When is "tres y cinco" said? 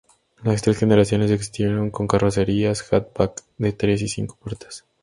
3.71-4.35